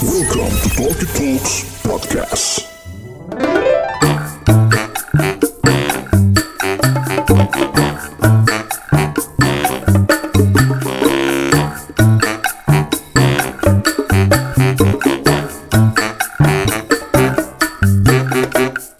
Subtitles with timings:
[0.00, 2.64] Welcome to Talkie Talks Podcast.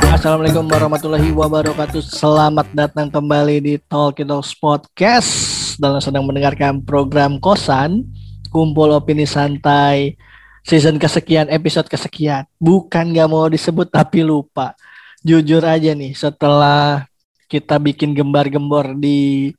[0.05, 2.05] Assalamualaikum warahmatullahi wabarakatuh.
[2.05, 5.33] Selamat datang kembali di Talkie Talks Podcast
[5.81, 8.05] dalam sedang mendengarkan program kosan
[8.53, 10.21] kumpul opini santai
[10.65, 12.45] season kesekian episode kesekian.
[12.61, 14.77] Bukan nggak mau disebut tapi lupa.
[15.21, 17.05] Jujur aja nih setelah
[17.51, 19.53] kita bikin gembar-gembor di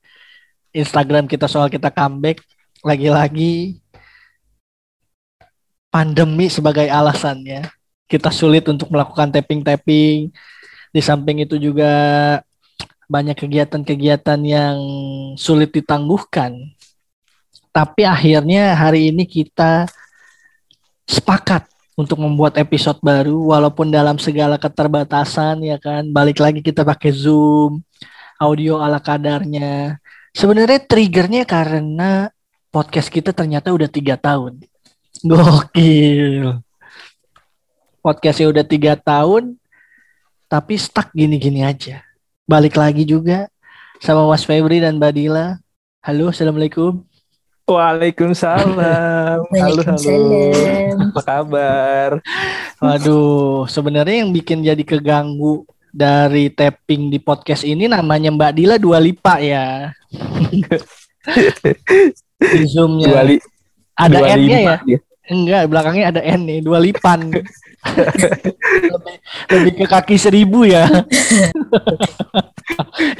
[0.72, 2.40] Instagram kita soal kita comeback
[2.82, 3.78] lagi-lagi
[5.92, 7.68] pandemi sebagai alasannya
[8.12, 10.36] kita sulit untuk melakukan tapping-tapping.
[10.92, 11.94] Di samping itu juga
[13.08, 14.78] banyak kegiatan-kegiatan yang
[15.40, 16.76] sulit ditangguhkan.
[17.72, 19.88] Tapi akhirnya hari ini kita
[21.12, 21.68] sepakat
[22.00, 26.08] untuk membuat episode baru walaupun dalam segala keterbatasan ya kan.
[26.08, 27.84] Balik lagi kita pakai Zoom,
[28.40, 30.00] audio ala kadarnya.
[30.31, 32.31] Sebenarnya triggernya karena
[32.72, 34.64] podcast kita ternyata udah tiga tahun.
[35.28, 36.64] Gokil
[38.02, 39.56] podcastnya udah tiga tahun
[40.50, 42.02] tapi stuck gini-gini aja
[42.50, 43.48] balik lagi juga
[44.02, 45.62] sama Mas Febri dan Badila
[46.02, 47.06] halo assalamualaikum
[47.72, 49.39] Waalaikumsalam.
[49.47, 50.44] Halo, halo.
[51.11, 52.09] Apa kabar?
[52.81, 55.63] waduh sebenarnya yang bikin jadi keganggu
[55.94, 59.94] dari tapping di podcast ini namanya Mbak Dila dua lipa ya
[62.41, 63.38] di zoomnya Dua, li,
[63.94, 65.00] ada dua N-nya lima ya dia.
[65.30, 67.30] enggak belakangnya ada N nih dua lipan
[68.94, 69.16] lebih,
[69.50, 70.86] lebih ke kaki seribu ya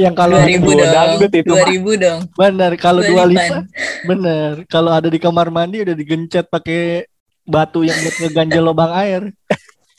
[0.04, 1.20] yang kalau Dua ribu Dua dong.
[1.46, 2.20] Dua ribu dong.
[2.36, 3.64] Bener, kalau dua lipat, lipan.
[4.08, 4.66] bener.
[4.68, 7.06] Kalau ada di kamar mandi udah digencet pakai
[7.46, 9.22] batu yang buat ngeganjel lubang air.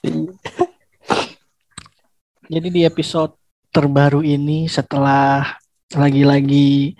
[2.52, 3.32] Jadi di episode
[3.72, 5.56] terbaru ini setelah
[5.96, 6.92] lagi-lagi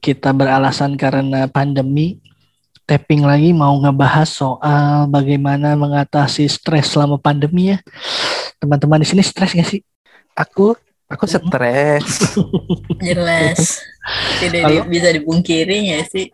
[0.00, 2.20] kita beralasan karena pandemi,
[2.84, 7.78] tapping lagi mau ngebahas soal bagaimana mengatasi stres selama pandemi ya.
[8.60, 9.80] Teman-teman di sini stres gak sih?
[10.36, 10.76] Aku
[11.08, 12.36] aku stres.
[13.08, 13.80] Jelas.
[14.40, 16.28] Tidak Kalau- bisa dipungkiri ya sih.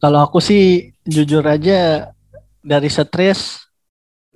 [0.00, 2.08] Kalau aku sih jujur aja
[2.64, 3.68] dari stres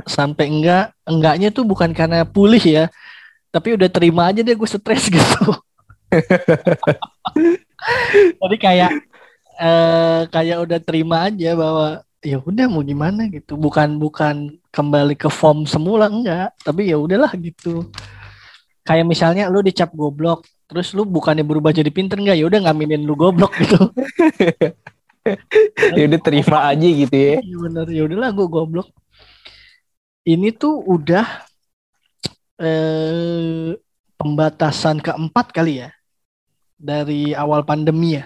[0.04, 2.84] sampai enggak, enggaknya tuh bukan karena pulih ya,
[3.48, 5.44] tapi udah terima aja deh gue stres gitu.
[8.42, 8.90] Jadi kayak
[9.58, 15.28] eh, kayak udah terima aja bahwa ya udah mau gimana gitu, bukan bukan kembali ke
[15.28, 17.88] form semula enggak, tapi ya udahlah gitu.
[18.84, 23.04] Kayak misalnya lu dicap goblok, terus lu bukannya berubah jadi pinter enggak, ya udah ngaminin
[23.04, 23.92] lu goblok gitu.
[25.96, 27.36] ya udah terima aja gitu ya.
[27.40, 28.88] Iya bener, ya udahlah gue goblok.
[30.24, 31.26] Ini tuh udah
[32.60, 33.76] eh,
[34.16, 35.92] pembatasan keempat kali ya
[36.80, 38.24] dari awal pandemi ya.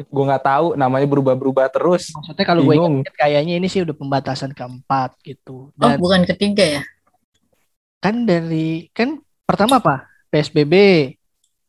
[0.00, 2.12] Gue nggak tahu namanya berubah-berubah terus.
[2.12, 5.70] Maksudnya kalau gue ingat kayaknya ini sih udah pembatasan keempat gitu.
[5.70, 6.82] Oh, Dan bukan ketiga ya?
[7.98, 10.06] kan dari kan pertama apa?
[10.28, 10.74] PSBB,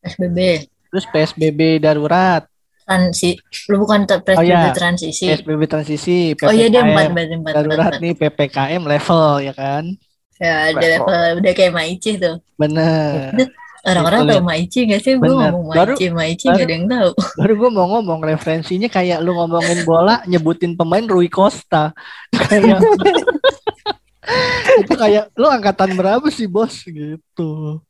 [0.00, 0.38] SBB.
[0.86, 2.46] terus PSBB darurat,
[2.80, 3.34] Transi.
[3.66, 4.70] Lu bukan ter- Oh, PSBB iya.
[4.70, 5.24] transisi.
[5.24, 8.00] PSBB transisi, Oh iya dia empat, PPKM empat, empat, darurat empat.
[8.00, 9.84] nih PPKM level ya kan.
[10.36, 11.04] Ya, ada Level.
[11.04, 12.36] level udah kayak Maici tuh.
[12.56, 13.34] Bener.
[13.80, 15.12] Orang-orang Itu tahu Maici gak sih?
[15.16, 17.10] Gue ngomong Baru- Maici, Maici baru- gak ada yang tahu.
[17.40, 21.96] Baru gue mau ngomong referensinya kayak lu ngomongin bola nyebutin pemain Rui Costa.
[22.50, 22.80] Kayak
[24.84, 27.80] itu kayak lu angkatan berapa sih bos gitu.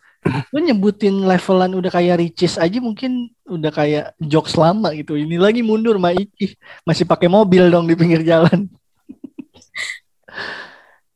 [0.52, 5.16] Lu nyebutin levelan udah kayak Ricis aja mungkin udah kayak jokes lama gitu.
[5.18, 6.54] Ini lagi mundur Maiki
[6.86, 8.68] masih pakai mobil dong di pinggir jalan.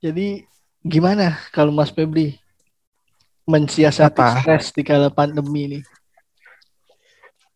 [0.03, 0.45] Jadi
[0.85, 2.37] gimana kalau Mas Febri
[3.45, 4.41] mensiasati Apa?
[4.41, 5.81] stres di kala pandemi ini?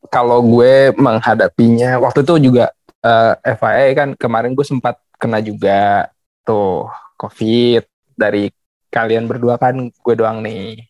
[0.08, 2.72] Kalau gue menghadapinya waktu itu juga
[3.04, 6.08] eh, FIA kan kemarin gue sempat kena juga
[6.46, 6.88] tuh
[7.18, 7.84] COVID
[8.16, 8.48] dari
[8.88, 10.80] kalian berdua kan gue doang nih.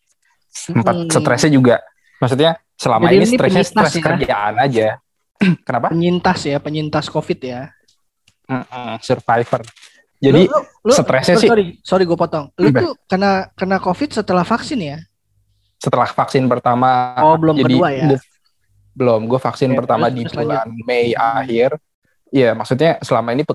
[0.47, 1.11] Sempat Hmm.
[1.11, 1.75] stresnya juga.
[2.19, 4.03] Maksudnya selama Jadi ini stresnya stres ya?
[4.03, 4.87] kerjaan aja.
[5.67, 5.91] Kenapa?
[5.91, 7.61] Penyintas ya, penyintas COVID ya.
[8.49, 9.61] Mm-mm, survivor.
[10.19, 12.51] Jadi Lu- lu- stresnya lu- sih- sorry, sorry gue potong.
[12.55, 14.99] Lu tuh kena kena COVID setelah vaksin ya?
[15.79, 18.03] setelah vaksin pertama Oh, belum jadi kedua ya?
[18.11, 18.27] gua-
[18.91, 20.83] belum gue vaksin Oke, pertama di bulan lanjut.
[20.83, 21.39] Mei Hmm.
[21.39, 21.69] akhir
[22.29, 23.47] Iya maksudnya selama ini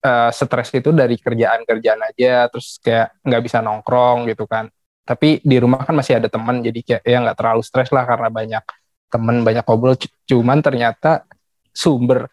[0.00, 4.72] eh, stres itu dari kerjaan-kerjaan aja terus kayak nggak bisa nongkrong gitu kan
[5.04, 8.32] tapi di rumah kan masih ada teman jadi kayak ya nggak terlalu stres lah karena
[8.32, 8.64] banyak
[9.06, 11.28] teman banyak ngobrol cuman ternyata
[11.70, 12.26] sumber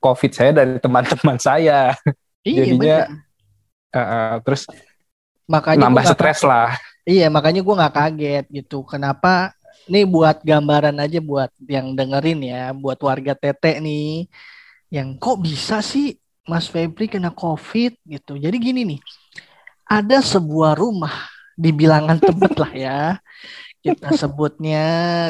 [0.00, 1.92] covid saya dari teman-teman saya
[2.44, 3.08] Iya, Jadinya-.
[3.90, 4.62] Eh, eh, terus
[5.50, 6.78] makanya nambah stres lah.
[7.02, 8.86] Iya, makanya gue nggak kaget gitu.
[8.86, 9.50] Kenapa?
[9.90, 14.30] Nih buat gambaran aja buat yang dengerin ya, buat warga Tete nih,
[14.92, 16.14] yang kok bisa sih
[16.46, 18.38] Mas Febri kena COVID gitu.
[18.38, 19.00] Jadi gini nih,
[19.90, 21.26] ada sebuah rumah
[21.58, 23.00] di bilangan Tebet lah ya,
[23.82, 24.84] kita sebutnya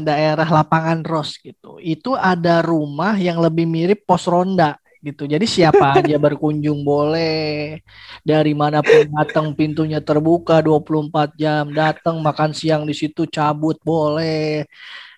[0.05, 1.81] daerah Lapangan Ros gitu.
[1.81, 5.25] Itu ada rumah yang lebih mirip pos ronda gitu.
[5.25, 7.81] Jadi siapa aja berkunjung boleh.
[8.21, 11.65] Dari mana pun datang pintunya terbuka 24 jam.
[11.73, 14.69] Datang makan siang di situ cabut boleh.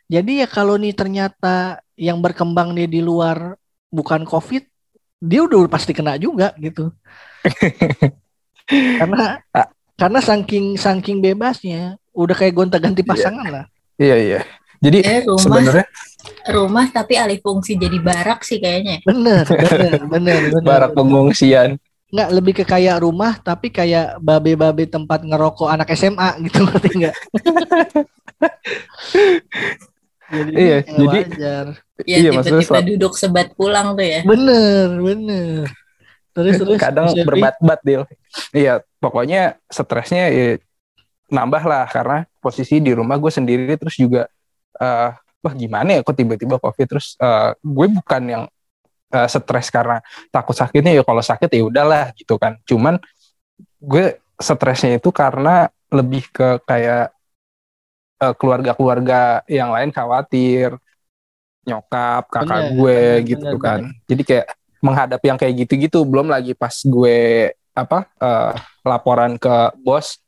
[0.07, 3.55] Jadi ya kalau nih ternyata yang berkembang nih di luar
[3.93, 4.65] bukan covid
[5.23, 6.91] dia udah pasti kena juga gitu.
[8.99, 9.39] Karena
[9.95, 13.65] karena saking saking bebasnya udah kayak gonta-ganti pasangan lah.
[14.01, 14.41] Iya iya.
[14.83, 15.87] Jadi Eh, rumah sebenarnya
[16.49, 18.99] rumah tapi alih fungsi jadi barak sih kayaknya.
[19.03, 21.79] bener bener bener bener barak pengungsian.
[22.09, 27.17] nggak lebih ke kayak rumah tapi kayak babe-babe tempat ngerokok anak SMA gitu ngerti nggak
[30.29, 31.67] jadi Iya, ya jadi- wajar
[32.03, 34.21] Ya Iya, maksudnya tiba-tiba duduk sebat pulang tuh ya.
[34.25, 35.71] bener bener
[36.33, 38.03] terus terus kadang berbat-bat deal.
[38.51, 40.57] Iya, pokoknya stresnya ya,
[41.29, 44.25] nambah lah karena posisi di rumah gue sendiri terus juga
[44.83, 45.11] eh
[45.43, 48.45] wah gimana ya kok tiba-tiba covid terus eh, gue bukan yang
[49.13, 49.99] eh, stres karena
[50.31, 52.59] takut sakitnya ya kalau sakit ya udahlah gitu kan.
[52.67, 52.99] Cuman
[53.83, 57.13] gue stresnya itu karena lebih ke kayak
[58.23, 60.79] eh, keluarga-keluarga yang lain khawatir
[61.63, 63.81] nyokap kakak Bener, gue bener, gitu bener, kan.
[64.11, 64.47] Jadi kayak
[64.83, 68.53] menghadapi yang kayak gitu-gitu belum lagi pas gue apa eh,
[68.83, 70.19] laporan ke bos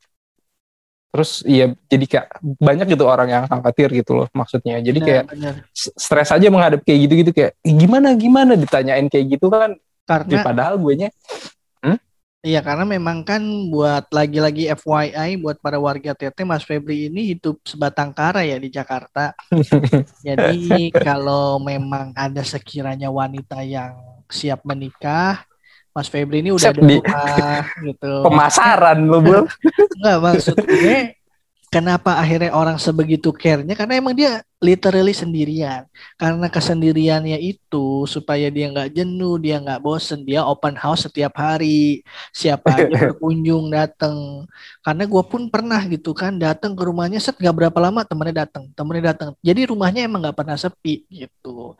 [1.15, 2.27] terus iya jadi kayak
[2.59, 4.83] banyak gitu orang yang khawatir gitu loh maksudnya.
[4.83, 5.53] Jadi Bener, kayak bener.
[5.71, 8.59] stres aja menghadapi kayak gitu-gitu kayak "Ih, gimana gimana?
[8.59, 9.71] ditanyain kayak gitu kan.
[9.71, 11.09] Ya, karena padahal gue nya
[12.45, 13.41] iya karena memang kan
[13.73, 18.69] buat lagi-lagi FYI buat para warga TT Mas Febri ini hidup sebatang kara ya di
[18.69, 19.33] Jakarta.
[20.25, 23.97] Jadi kalau memang ada sekiranya wanita yang
[24.29, 25.41] siap menikah
[25.95, 29.45] Mas Febri ini udah Siap ada di- rumah gitu pemasaran lo belum
[29.95, 30.99] Enggak maksud gue
[31.75, 35.83] kenapa akhirnya orang sebegitu care-nya karena emang dia literally sendirian.
[36.15, 41.99] Karena kesendiriannya itu supaya dia nggak jenuh, dia nggak bosen, dia open house setiap hari.
[42.31, 44.47] Siapa aja berkunjung datang.
[44.81, 48.71] Karena gue pun pernah gitu kan datang ke rumahnya set nggak berapa lama temennya datang,
[48.73, 49.29] temennya datang.
[49.43, 51.75] Jadi rumahnya emang nggak pernah sepi gitu.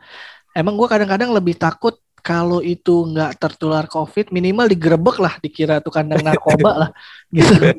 [0.52, 1.96] Emang gue kadang-kadang lebih takut
[2.26, 6.90] kalau itu nggak tertular COVID, minimal digerebek lah, dikira tuh kandang narkoba lah,
[7.30, 7.78] gitu.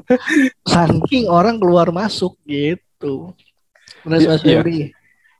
[0.64, 3.36] Saking orang keluar masuk gitu.
[4.08, 4.64] Terus Mas Iya.
[4.64, 4.80] Febri,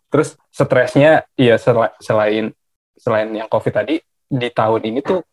[0.08, 2.52] terus stresnya ya sel- selain
[2.96, 3.96] selain yang covid tadi
[4.28, 5.24] di tahun ini tuh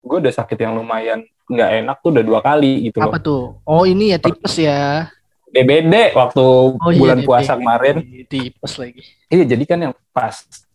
[0.00, 3.42] gue udah sakit yang lumayan nggak enak tuh udah dua kali gitu apa loh tuh?
[3.64, 5.08] Oh ini ya tipes ya.
[5.48, 7.28] DBD waktu Oh iya, bulan DBD.
[7.28, 7.96] puasa kemarin
[8.26, 9.02] Tipes lagi.
[9.30, 10.34] Iya, jadi kan yang pas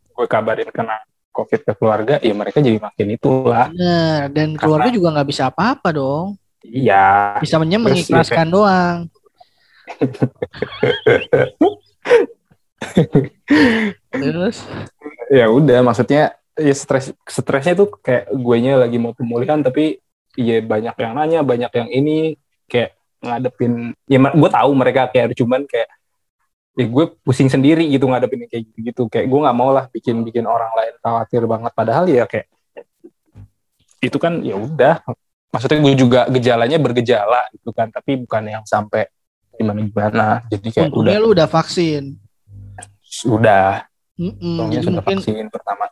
[0.10, 0.98] gue kabarin kena
[1.40, 3.72] COVID ke keluarga, ya mereka jadi makin itulah.
[3.72, 4.28] Bener.
[4.36, 6.36] Dan keluarga juga nggak bisa apa-apa dong.
[6.64, 7.40] Iya.
[7.40, 9.08] Bisa mengikhlaskan doang.
[14.12, 14.68] Terus
[15.30, 20.02] Ya udah, maksudnya ya stres stresnya tuh kayak gue nya lagi mau pemulihan tapi
[20.34, 22.18] ya banyak yang nanya, banyak yang ini
[22.66, 25.88] kayak ngadepin ya gue tahu mereka kayak cuman kayak
[26.78, 30.46] ya gue pusing sendiri gitu ngadepin kayak gitu-gitu kayak gue nggak mau lah bikin bikin
[30.46, 32.48] orang lain khawatir banget padahal ya kayak
[34.00, 35.04] itu kan ya udah
[35.50, 39.10] maksudnya gue juga gejalanya bergejala gitu kan tapi bukan yang sampai
[39.60, 42.04] gimana gimana jadi kayak udah untungnya lu udah vaksin.
[43.04, 43.84] sudah
[44.16, 45.86] Mm-mm, untungnya Jadi sudah mungkin vaksin pertama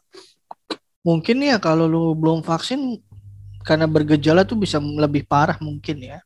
[1.08, 3.00] mungkin ya kalau lu belum vaksin
[3.68, 6.20] karena bergejala tuh bisa lebih parah mungkin ya.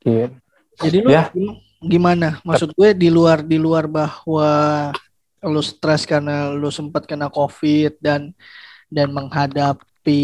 [0.00, 0.32] Iya.
[0.80, 1.28] Jadi lu Ya.
[1.82, 2.38] Gim- gimana?
[2.46, 4.50] Maksud gue di luar di luar bahwa
[5.42, 8.30] lu stres karena lu sempat kena COVID dan
[8.86, 10.22] dan menghadapi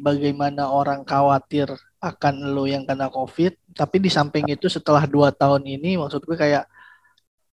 [0.00, 1.68] bagaimana orang khawatir
[1.98, 6.38] akan lu yang kena COVID, tapi di samping itu setelah dua tahun ini, maksud gue
[6.38, 6.64] kayak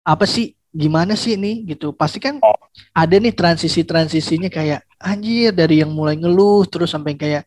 [0.04, 0.52] apa sih?
[0.74, 1.94] Gimana sih nih gitu?
[1.94, 2.58] Pasti kan Oh.
[2.92, 7.46] ada nih transisi-transisinya kayak anjir dari yang mulai ngeluh terus sampai kayak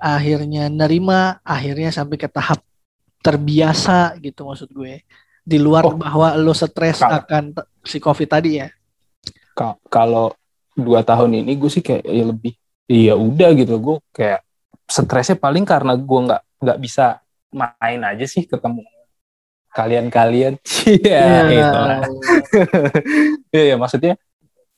[0.00, 2.64] akhirnya nerima, akhirnya sampai ke tahap
[3.24, 5.00] terbiasa gitu maksud gue.
[5.40, 5.96] Di luar Oh.
[5.96, 8.68] bahwa lo stres akan si COVID tadi ya.
[9.52, 10.36] Ka- kalau
[10.76, 12.52] dua tahun ini gue sih kayak ya lebih
[12.84, 14.42] iya udah gitu gue kayak
[14.84, 18.82] stresnya paling karena gue nggak nggak bisa main aja sih ketemu
[19.70, 20.58] kalian-kalian
[20.90, 22.00] iya gitu lah.
[23.50, 24.14] Iya ya, maksudnya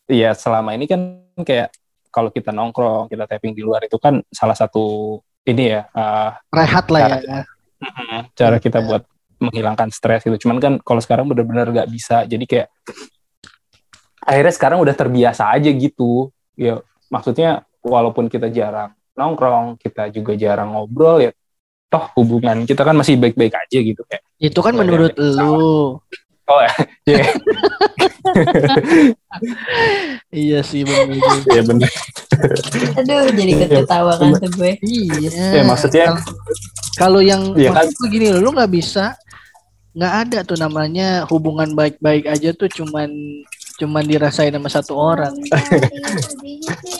[0.06, 1.00] iya selama ini kan
[1.40, 1.72] kayak
[2.08, 6.86] kalau kita nongkrong kita tapping di luar itu kan salah satu ini ya uh, Rehat
[6.88, 7.40] lah ya.
[8.32, 9.04] Cara kita buat
[9.36, 10.48] menghilangkan stres gitu.
[10.48, 12.24] Cuman kan kalau sekarang benar-benar nggak bisa.
[12.24, 12.68] Jadi kayak
[14.22, 16.32] akhirnya sekarang udah terbiasa aja gitu.
[16.56, 16.80] Ya
[17.12, 21.32] maksudnya walaupun kita jarang nongkrong, kita juga jarang ngobrol ya.
[21.86, 24.24] Toh hubungan kita kan masih baik-baik aja gitu kayak.
[24.42, 26.00] Itu kan menurut ya, lu.
[26.46, 26.70] Oh ya,
[27.10, 27.26] iya,
[30.30, 31.34] Iya sih bener juga.
[31.50, 31.90] iya bener.
[33.02, 34.78] Aduh, jadi ketawa kan tuh gue.
[34.78, 35.58] Iya.
[35.58, 36.14] Ya, maksudnya-
[36.96, 37.84] kalau yang Iya kan?
[37.84, 39.14] maksud gue gini loh, lu nggak bisa
[39.96, 43.08] nggak ada tuh namanya hubungan baik-baik aja tuh cuman
[43.76, 45.32] cuman dirasain sama satu orang.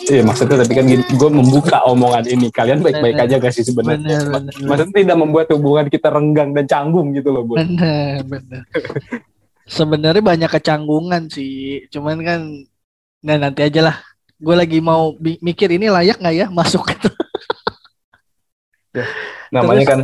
[0.07, 2.47] Iya maksudnya tapi kan gini, gue membuka omongan ini.
[2.53, 4.29] Kalian baik-baik aja gak sih sebenarnya?
[4.29, 4.53] Bener.
[4.61, 7.57] Maksudnya tidak membuat hubungan kita renggang dan canggung gitu loh, Bu.
[7.57, 8.61] Bener, bener.
[9.67, 12.39] Sebenarnya banyak kecanggungan sih, cuman kan,
[13.25, 13.97] nah nanti aja lah.
[14.37, 16.87] Gue lagi mau mikir ini layak nggak ya masuk
[19.55, 19.99] Namanya Terus- kan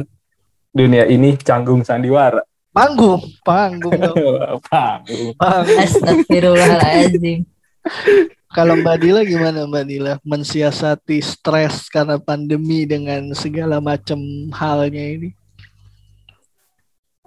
[0.74, 2.42] dunia ini canggung sandiwara.
[2.74, 4.18] Panggung, panggung, dong,
[4.70, 5.38] Panggung.
[5.38, 5.78] panggung.
[5.78, 7.46] Astagfirullahaladzim.
[8.58, 14.18] Kalau Mbak Dila gimana Mbak Dila mensiasati stres karena pandemi dengan segala macam
[14.54, 15.30] halnya ini?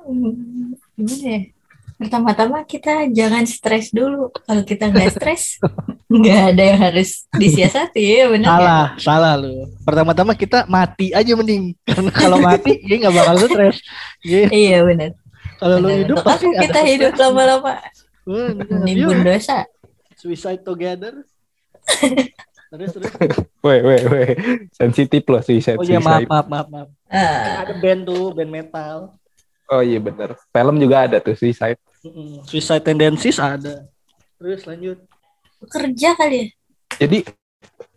[0.03, 1.41] Hmm, Gimana ya?
[1.97, 4.29] Pertama-tama kita jangan stres dulu.
[4.45, 5.57] Kalau kita nggak stres,
[6.13, 8.49] nggak ada yang harus disiasati ya benar?
[8.53, 9.65] Salah, salah lu.
[9.81, 11.73] Pertama-tama kita mati aja mending.
[11.89, 13.77] Karena kalau mati dia nggak bakal stres.
[14.21, 14.47] Iya.
[14.53, 15.11] Iya benar.
[15.57, 17.73] Kalau lu hidup pasti apa ada kita hidup lama-lama
[18.29, 19.65] menimbun Yuk, dosa.
[20.21, 21.25] Suicide together.
[22.67, 23.13] terus terus.
[23.65, 24.31] Weh, weh, weh.
[24.75, 25.81] Sensitif loh suicide.
[25.81, 26.89] Oh iya maaf maaf maaf maaf.
[27.09, 29.17] Ah, Ada band tuh, band metal.
[29.67, 30.39] Oh iya bener.
[30.51, 31.79] Film juga ada tuh suicide.
[32.03, 32.47] Mm-mm.
[32.47, 33.87] Suicide tendencies ada.
[34.39, 34.99] Terus lanjut.
[35.67, 36.47] kerja kali ya?
[37.01, 37.19] Jadi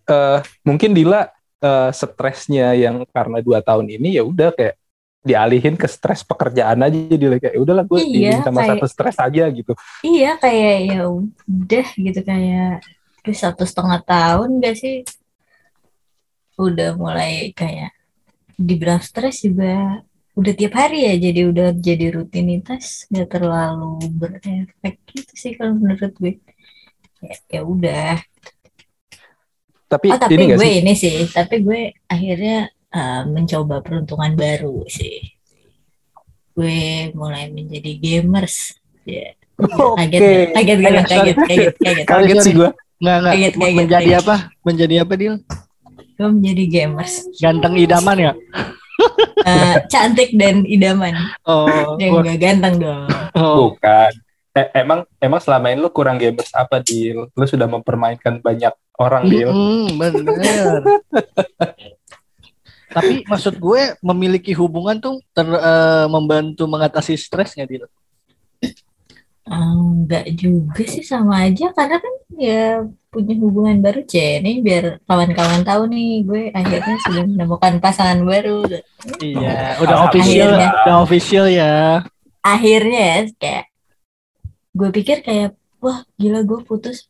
[0.10, 4.80] eh mungkin Dila eh, stresnya yang karena dua tahun ini ya udah kayak
[5.20, 9.18] dialihin ke stres pekerjaan aja Dila kayak "Ya udahlah gue Iya, sama kayak- satu stres
[9.20, 9.76] aja gitu.
[10.02, 11.02] Iya kayak ya
[11.46, 12.80] udah gitu kayak
[13.22, 15.04] terus satu setengah tahun gak sih
[16.56, 17.92] udah mulai kayak
[18.56, 20.02] dibilang stres juga
[20.40, 26.14] udah tiap hari ya jadi udah jadi rutinitas nggak terlalu berefek gitu sih kalau menurut
[26.16, 26.34] gue
[27.20, 28.16] ya, ya udah
[29.90, 30.74] Tapi oh tapi ini gue sih?
[30.80, 32.58] ini sih tapi gue akhirnya
[32.94, 35.18] uh, mencoba peruntungan baru sih
[36.54, 36.80] gue
[37.12, 39.36] mulai menjadi gamers ya
[40.00, 40.30] kaget Oke.
[40.30, 40.50] nggak?
[40.56, 42.70] kaget Kaget, kaget kaget kaget kaget sih gue.
[43.00, 43.34] Nggak nggak.
[43.36, 44.22] Kaget, kaget, Menjadi kaget.
[44.24, 44.36] apa?
[44.64, 45.36] Menjadi apa Dil?
[46.20, 48.32] gue menjadi gamers Ganteng idaman ya?
[49.40, 51.16] Eh, cantik dan idaman
[51.48, 53.56] Oh, ya gua- enggak ganteng dong oh.
[53.72, 54.12] Bukan.
[54.52, 57.30] Eh, emang emang selama ini lu kurang gamers apa Dil?
[57.32, 59.48] Lu sudah mempermainkan banyak orang Dil.
[59.48, 60.82] Mm, bener.
[62.90, 67.86] Tapi maksud gue memiliki hubungan tuh ter, eh, membantu mengatasi stres nggak Dil?
[69.50, 71.74] Enggak juga sih sama aja.
[71.74, 77.24] Karena kan ya punya hubungan baru C nih biar kawan-kawan tahu nih gue akhirnya sudah
[77.26, 78.62] menemukan pasangan baru.
[79.18, 80.70] Iya, udah official, Akhirnya.
[80.86, 81.74] udah official ya.
[82.40, 83.66] akhirnya ya kayak
[84.72, 87.10] gue pikir kayak wah gila gue putus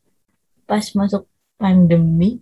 [0.64, 2.40] pas masuk pandemi.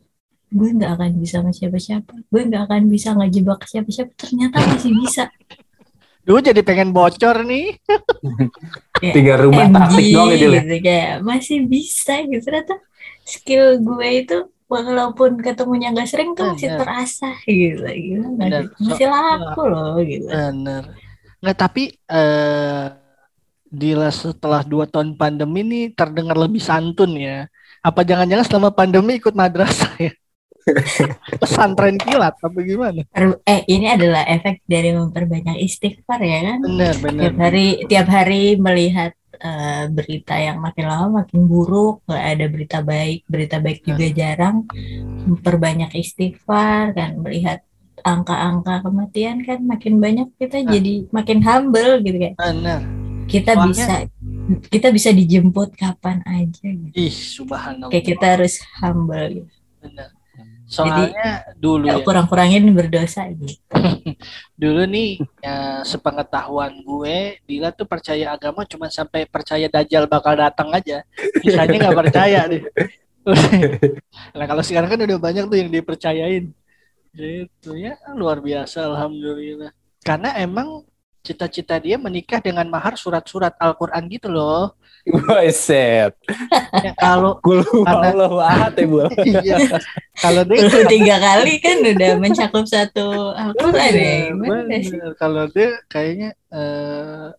[0.48, 2.14] Gue nggak akan bisa sama siapa-siapa.
[2.30, 4.14] Gue nggak akan bisa ngejebak siapa-siapa.
[4.16, 5.28] Ternyata masih bisa.
[6.24, 7.76] Dulu jadi pengen bocor nih.
[9.00, 10.48] Tiga rumah MG taktik doang ya ya?
[10.62, 12.74] gitu kayak masih bisa gitu ternyata
[13.22, 14.38] skill gue itu
[14.68, 16.80] walaupun ketemunya nggak sering tuh masih Bener.
[16.84, 18.62] terasa gitu nggak Bener.
[18.66, 18.84] sih?
[18.84, 20.84] masih laku loh gitu Bener.
[21.38, 22.86] Nggak, tapi eh
[23.68, 27.52] Dila setelah dua tahun pandemi nih terdengar lebih santun ya.
[27.84, 30.12] Apa jangan-jangan selama pandemi ikut madrasah ya?
[31.36, 33.02] Pesantren kilat apa gimana?
[33.42, 37.20] Eh ini adalah efek dari memperbanyak istighfar ya kan Bener, bener.
[37.24, 42.78] tiap hari tiap hari melihat eh, berita yang makin lama makin buruk nggak ada berita
[42.80, 44.66] baik berita baik juga jarang
[45.24, 47.62] memperbanyak istighfar kan melihat
[48.00, 50.70] angka-angka kematian kan makin banyak kita Nah.
[50.70, 52.80] jadi makin humble gitu kan Bener.
[53.26, 53.94] kita Soalnya- bisa
[54.72, 56.94] kita bisa dijemput kapan aja gitu.
[56.96, 57.92] Ih, subhanallah.
[57.92, 59.52] kayak kita harus humble gitu.
[59.78, 60.08] Bener.
[60.68, 63.56] Soalnya dulu Nggak ya, kurang-kurangin berdosa gitu
[64.62, 70.68] dulu nih ya, sepengetahuan gue, Dila tuh percaya agama cuma sampai percaya Dajjal bakal datang
[70.76, 71.00] aja.
[71.40, 72.62] Sisanya nggak percaya deh.
[74.36, 76.52] nah kalau sekarang kan udah banyak tuh yang dipercayain.
[77.16, 79.72] Gitu ya luar biasa, alhamdulillah.
[80.04, 80.84] Karena emang
[81.24, 84.76] cita-cita dia menikah dengan mahar surat-surat Al-Quran gitu loh.
[85.08, 86.12] Buset.
[86.84, 87.40] Ya, kalau
[87.88, 89.08] Allah ahad ya, Bu.
[89.24, 89.56] iya,
[90.20, 94.16] kalau dia Itu tiga kali kan udah mencakup satu Al-Quran ya.
[95.16, 97.32] Kalau dia kayaknya eh,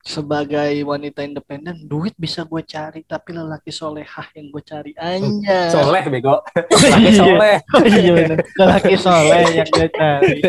[0.00, 5.68] sebagai wanita independen, duit bisa gue cari, tapi lelaki solehah yang gue cari aja.
[5.68, 6.40] Soleh bego.
[6.72, 7.56] Laki soleh.
[7.76, 8.34] Oh iya.
[8.34, 10.40] Lelaki soleh yang gue cari.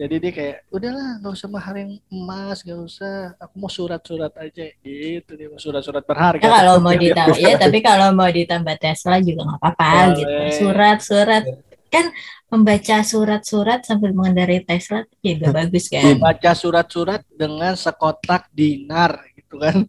[0.00, 3.36] Jadi dia kayak, udahlah nggak usah mahar yang emas, nggak usah.
[3.36, 4.64] Aku mau surat-surat aja.
[4.80, 6.40] Gitu dia mau surat-surat berharga.
[6.40, 10.16] Ya kalau mau ditambah ya, tapi kalau mau ditambah Tesla juga nggak apa-apa Boleh.
[10.16, 10.32] gitu.
[10.64, 11.44] Surat-surat
[11.92, 12.06] kan
[12.48, 16.16] membaca surat-surat sambil mengendarai Tesla juga bagus kan.
[16.16, 19.84] baca surat-surat dengan sekotak dinar gitu kan.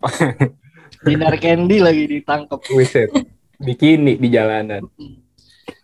[1.04, 2.56] dinar candy lagi ditangkap.
[2.72, 3.12] Buset.
[3.60, 4.80] Bikini di jalanan.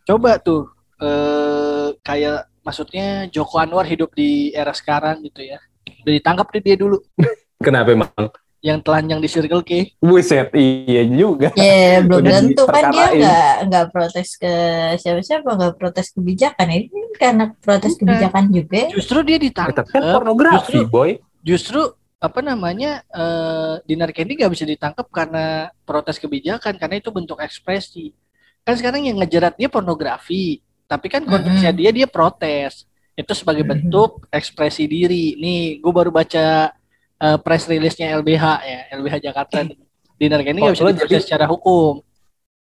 [0.09, 0.73] Coba tuh
[1.05, 5.57] eh kayak maksudnya Joko Anwar hidup di era sekarang gitu ya.
[6.05, 7.01] Udah ditangkap deh dia dulu
[7.65, 8.13] Kenapa emang?
[8.59, 9.95] yang telanjang di Circle K.
[10.03, 11.55] Buset, iya juga.
[11.55, 14.53] Ya belum Udah tentu kan dia nggak nggak protes ke
[14.99, 18.03] siapa-siapa nggak protes kebijakan ini kan karena protes Bukan.
[18.03, 18.83] kebijakan juga.
[18.91, 19.79] Justru dia ditangkap.
[19.79, 21.11] tapi kan pornografi, Justru, boy.
[21.41, 21.81] justru
[22.19, 28.11] apa namanya eh Dinar Candy nggak bisa ditangkap karena protes kebijakan karena itu bentuk ekspresi.
[28.67, 30.59] Kan sekarang yang ngejerat dia pornografi,
[30.89, 32.89] tapi kan konteksnya dia dia protes.
[33.13, 35.37] Itu sebagai bentuk ekspresi diri.
[35.37, 36.73] Nih, gue baru baca
[37.19, 39.67] eh, press release-nya LBH ya, LBH Jakarta.
[40.19, 42.01] Dinar Candy nggak Oh, bisa diproses jadi- secara hukum.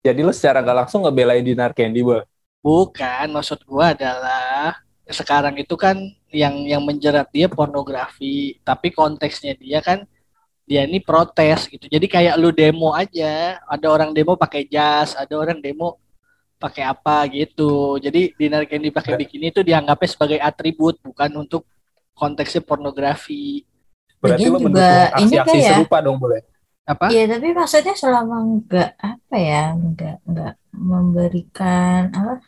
[0.01, 2.25] Jadi lo secara gak langsung ngebelain Dinar Candy, boy.
[2.65, 5.97] Bukan, maksud gua adalah sekarang itu kan
[6.31, 10.03] yang yang menjerat dia pornografi, tapi konteksnya dia kan
[10.65, 11.85] dia ini protes gitu.
[11.85, 15.99] Jadi kayak lu demo aja, ada orang demo pakai jas, ada orang demo
[16.61, 17.97] pakai apa gitu.
[17.97, 21.65] Jadi dinar candy pakai bikini itu dianggapnya sebagai atribut, bukan untuk
[22.13, 23.65] konteksnya pornografi.
[24.21, 26.41] Berarti Lagian lo juga mendukung ini aksi-aksi kayak- serupa dong, boleh.
[26.85, 27.07] Apa?
[27.09, 28.37] Iya tapi maksudnya selama
[28.67, 32.43] nggak apa ya nggak nggak memberikan apa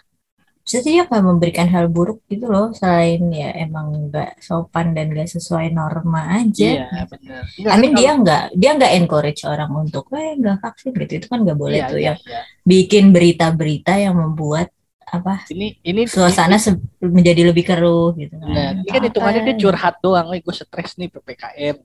[0.63, 5.27] Maksudnya dia nggak memberikan hal buruk gitu loh selain ya emang nggak sopan dan nggak
[5.27, 6.87] sesuai norma aja.
[6.87, 7.43] Iya, benar.
[7.67, 11.43] I mean dia nggak dia nggak encourage orang untuk eh nggak vaksin gitu itu kan
[11.43, 12.41] nggak boleh Iya, tuh iya, yang iya.
[12.63, 14.71] bikin berita-berita yang membuat
[15.13, 18.49] apa Ini ini suasana se- menjadi lebih keruh gitu kan.
[18.49, 19.63] Nah, ini kan hitungannya dia Apa?
[19.67, 21.77] curhat doang, gue stres nih PPKM.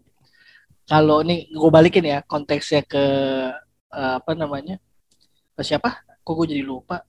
[0.87, 3.03] Kalau nih gue balikin ya konteksnya ke
[3.91, 4.79] eh, apa namanya?
[5.57, 6.05] Ke siapa?
[6.23, 7.03] Kok gue jadi lupa?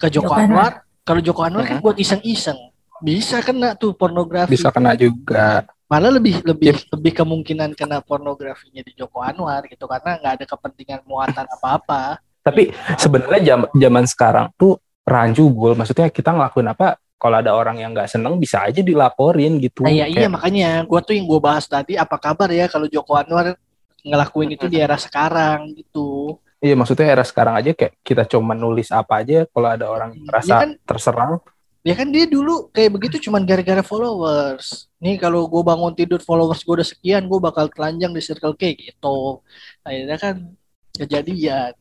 [0.00, 0.82] Ke Joko Anwar.
[1.04, 2.56] Kalau Joko Anwar kan buat iseng-iseng.
[3.04, 4.56] Bisa kena tuh pornografi.
[4.56, 5.68] Bisa kena juga.
[5.84, 6.96] Malah lebih lebih Yep.
[6.96, 12.24] lebih kemungkinan kena pornografinya di Joko Anwar gitu karena nggak ada kepentingan muatan apa-apa.
[12.40, 15.76] Tapi sebenarnya jam- zaman sekarang tuh rancu gol.
[15.76, 16.96] Maksudnya kita ngelakuin apa?
[17.20, 19.84] Kalau ada orang yang nggak seneng bisa aja dilaporin gitu.
[19.84, 23.12] Nah, iya, iya makanya gue tuh yang gue bahas tadi apa kabar ya kalau Joko
[23.20, 23.52] Anwar
[24.00, 26.40] ngelakuin itu di era sekarang gitu.
[26.64, 30.24] Iya maksudnya era sekarang aja kayak kita cuma nulis apa aja kalau ada orang yang
[30.24, 30.70] merasa kan?
[30.88, 31.44] terserang.
[31.84, 34.88] Ya kan dia dulu kayak begitu cuman gara-gara followers.
[34.96, 38.72] Nih kalau gue bangun tidur followers gue udah sekian, gue bakal telanjang di Circle K
[38.80, 39.44] gitu.
[39.84, 40.56] Akhirnya kan
[40.96, 41.76] kejadian.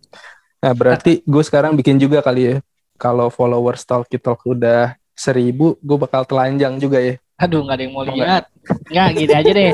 [0.60, 2.56] Nah berarti gue sekarang bikin juga kali ya.
[3.00, 7.16] Kalau followers Talkie Talk udah seribu, gue bakal telanjang juga ya.
[7.44, 8.16] Aduh nggak ada yang mau Enggak.
[8.16, 8.44] lihat.
[8.88, 9.72] Nggak gini aja deh.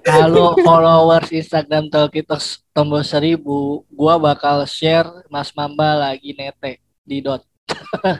[0.00, 7.20] Kalau followers Instagram Talkie Talks tombol seribu, gue bakal share Mas Mamba lagi nete di
[7.20, 7.44] dot.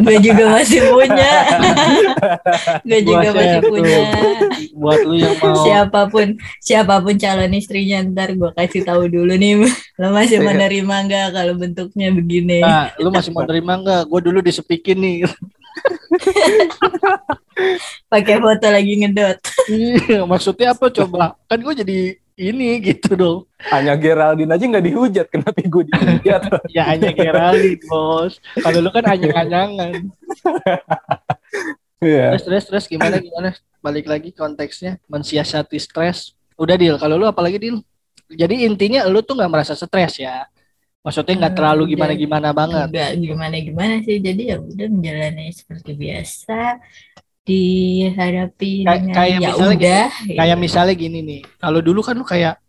[0.00, 1.32] Gue juga masih punya.
[2.88, 3.98] Gue juga Gua masih punya.
[4.72, 6.26] Buat lu yang mau Siapa pun
[6.64, 9.68] siapa pun calon istrinya ntar gue kasih tahu dulu nih
[10.00, 10.46] lo masih Iya.
[10.48, 12.64] menerima nggak kalau bentuknya begini.
[12.64, 14.08] Nah, lu masih mau terima nggak?
[14.08, 15.16] Gue dulu disepikin nih.
[18.12, 19.38] Pakai foto lagi ngedot.
[19.70, 21.36] Iya, maksudnya apa coba?
[21.46, 21.98] Kan gue jadi
[22.40, 23.40] ini gitu dong.
[23.68, 26.42] Hanya Geraldine aja nggak dihujat, kenapa gue dihujat?
[26.76, 28.40] Ya hanya Geraldine, bos.
[28.56, 29.92] Kalau lu kan anyang-anyangan.
[32.00, 32.32] Iya.
[32.32, 33.52] Terus, terus, terus gimana, gimana?
[33.84, 34.96] Balik lagi konteksnya.
[35.04, 36.32] Mensiasati stres.
[36.56, 36.96] Udah, Dil.
[36.96, 37.84] Kalau lu apalagi, Dil?
[38.32, 40.48] Jadi intinya lu tuh nggak merasa stres ya?
[41.00, 41.92] Maksudnya nggak terlalu udah.
[41.96, 42.86] gimana-gimana banget.
[42.92, 44.16] Enggak gimana gimana sih.
[44.20, 46.58] Jadi ya udah menjalani seperti biasa
[47.40, 50.04] dihadapi Kay- dengan kayak ya misalnya udah.
[50.36, 51.40] Kayak misalnya gini nih.
[51.56, 52.60] Kalau dulu kan lu kayak,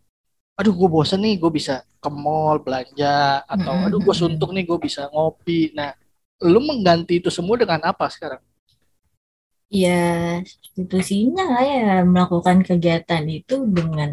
[0.56, 3.44] aduh gue bosen nih, gue bisa ke mall belanja.
[3.44, 5.76] Atau aduh gue suntuk nih, gue bisa ngopi.
[5.76, 5.92] Nah,
[6.42, 8.40] lu mengganti itu semua dengan apa sekarang?
[9.72, 14.12] Ya, substitusinya lah ya melakukan kegiatan itu dengan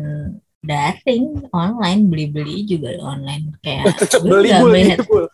[0.59, 3.95] daring, online, beli-beli juga online kayak
[4.27, 5.25] Beli bul, melihat bul.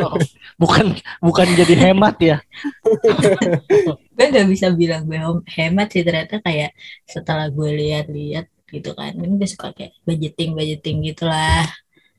[0.00, 0.16] Oh,
[0.56, 2.36] bukan bukan jadi hemat ya.
[4.16, 6.72] gue nggak bisa bilang gue hem- hemat sih ternyata kayak
[7.04, 11.68] setelah gue lihat-lihat gitu kan ini gue suka kayak budgeting budgeting gitulah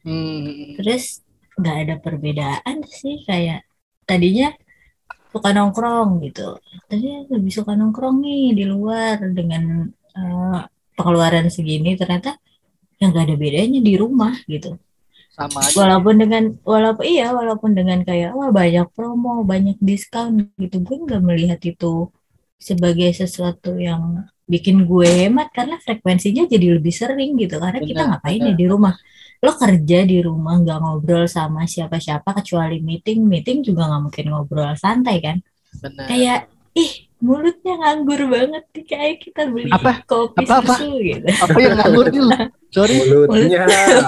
[0.03, 0.75] Hmm.
[0.75, 1.23] terus
[1.55, 3.63] nggak ada perbedaan sih kayak
[4.03, 4.51] tadinya
[5.31, 6.59] suka nongkrong gitu
[6.91, 9.87] tadinya lebih suka nongkrong nih di luar dengan
[10.19, 10.59] eh,
[10.97, 12.37] pengeluaran segini ternyata
[13.01, 14.77] yang nggak ada bedanya di rumah gitu
[15.33, 15.73] Sama aja.
[15.75, 21.21] walaupun dengan walaupun iya walaupun dengan kayak wah banyak promo banyak diskon gitu gue nggak
[21.25, 22.07] melihat itu
[22.61, 28.11] sebagai sesuatu yang bikin gue hemat karena frekuensinya jadi lebih sering gitu karena kita Benar,
[28.19, 28.49] ngapain benar.
[28.51, 28.93] ya di rumah
[29.43, 34.71] lo kerja di rumah nggak ngobrol sama siapa-siapa kecuali meeting meeting juga nggak mungkin ngobrol
[34.79, 35.37] santai kan
[35.83, 36.05] Benar.
[36.07, 36.39] kayak
[36.77, 36.91] ih
[37.23, 40.03] mulutnya nganggur banget nih kayak kita beli Apa?
[40.03, 40.75] kopi Apa, apa?
[40.75, 42.21] susu gitu Apa yang nganggur nih?
[42.73, 42.93] Sorry.
[42.99, 43.61] Mulutnya.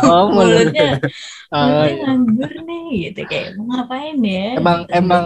[0.04, 0.68] Oh, mulut.
[0.68, 0.90] mulutnya
[1.48, 2.04] Oh, mulutnya iya.
[2.04, 4.94] nganggur nih gitu kayak mau ngapain ya Emang Gitu.
[4.94, 5.26] emang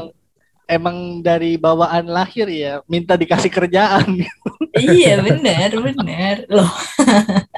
[0.70, 4.22] emang dari bawaan lahir ya minta dikasih kerjaan.
[4.78, 6.70] iya benar benar loh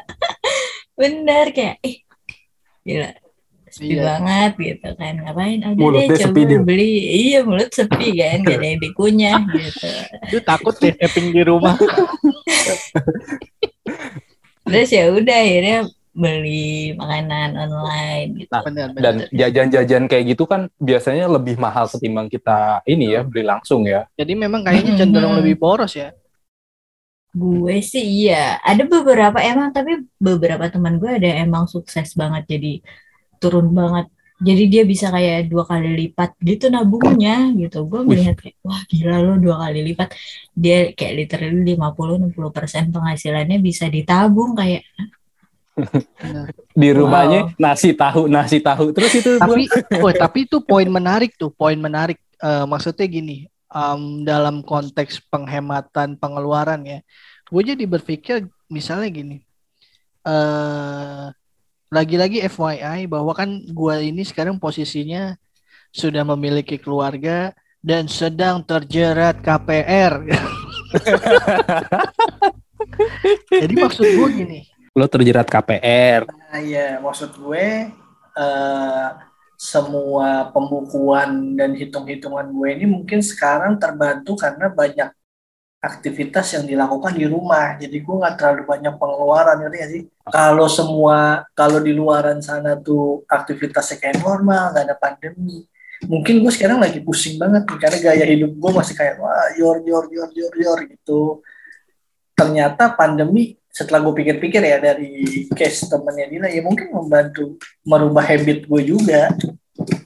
[1.00, 1.96] benar kayak eh
[2.82, 3.12] gila
[3.72, 4.04] sepi Iya.
[4.06, 6.60] banget gitu kan ngapain udah Mulutnya deh coba sepi dia.
[6.60, 9.90] beli iya mulut sepi kan gak ada yang dikunyah gitu
[10.30, 11.76] Lu takut deh tapping di rumah.
[14.64, 15.78] terus ya udah akhirnya
[16.12, 16.62] beli
[16.94, 19.02] makanan online gitu Nah, Benar, benar.
[19.02, 24.04] Dan jajan-jajan kayak gitu kan biasanya lebih mahal ketimbang kita ini ya beli langsung ya.
[24.14, 26.12] Jadi memang kayaknya cenderung lebih boros ya.
[27.32, 32.44] gue sih iya ada beberapa emang tapi beberapa teman gue ada yang emang sukses banget
[32.46, 32.84] jadi
[33.42, 34.06] turun banget.
[34.42, 37.86] Jadi dia bisa kayak dua kali lipat gitu nabungnya gitu.
[37.86, 40.18] Gue melihat kayak wah gila lo dua kali lipat.
[40.54, 44.82] Dia kayak literally 50-60 persen penghasilannya bisa ditabung kayak.
[46.74, 48.94] Di rumahnya nasi tahu nasi tahu.
[48.98, 49.70] Terus itu Tapi,
[50.02, 52.18] oh, tapi itu poin menarik tuh, poin menarik.
[52.42, 57.00] Eh, maksudnya gini, em, dalam konteks penghematan pengeluaran ya,
[57.46, 59.38] gue jadi berpikir misalnya gini,
[60.26, 61.30] eh
[61.92, 65.36] lagi-lagi FYI bahwa kan gue ini sekarang posisinya
[65.92, 67.52] sudah memiliki keluarga
[67.84, 70.24] dan sedang terjerat KPR.
[73.62, 74.60] jadi maksud gue gini,
[74.96, 76.32] lo terjerat KPR.
[76.32, 77.92] Nah, iya, maksud gue
[78.40, 79.08] eh,
[79.60, 85.12] semua pembukuan dan hitung-hitungan gue ini mungkin sekarang terbantu karena banyak
[85.82, 87.74] aktivitas yang dilakukan di rumah.
[87.82, 90.04] Jadi gue nggak terlalu banyak pengeluaran, ngerti nggak sih?
[90.30, 95.66] Kalau semua, kalau di luaran sana tuh aktivitasnya kayak normal, nggak ada pandemi.
[96.06, 99.82] Mungkin gue sekarang lagi pusing banget nih, karena gaya hidup gue masih kayak wah yor
[99.82, 101.42] yor yor yor yor gitu.
[102.38, 108.70] Ternyata pandemi setelah gue pikir-pikir ya dari case temennya Dina ya mungkin membantu merubah habit
[108.70, 109.34] gue juga.